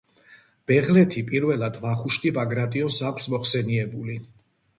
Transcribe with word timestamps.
ბეღლეთი 0.69 1.21
პირველად 1.27 1.77
ვახუშტი 1.83 2.33
ბაგრატიონს 2.39 2.99
აქვს 3.11 3.29
მოხსენიებული. 3.37 4.19